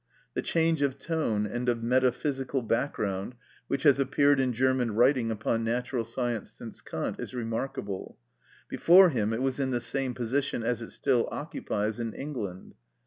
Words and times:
The 0.33 0.41
change 0.41 0.81
of 0.81 0.97
tone 0.97 1.45
and 1.45 1.69
of 1.69 1.83
metaphysical 1.83 2.63
background 2.63 3.35
which 3.67 3.83
has 3.83 3.99
appeared 3.99 4.39
in 4.39 4.51
German 4.51 4.95
writing 4.95 5.29
upon 5.29 5.63
natural 5.63 6.03
science 6.03 6.49
since 6.51 6.81
Kant 6.81 7.19
is 7.19 7.35
remarkable; 7.35 8.17
before 8.67 9.09
him 9.09 9.31
it 9.31 9.43
was 9.43 9.59
in 9.59 9.69
the 9.69 9.79
same 9.79 10.15
position 10.15 10.63
as 10.63 10.81
it 10.81 10.89
still 10.89 11.29
occupies 11.31 11.99
in 11.99 12.13
England. 12.15 12.73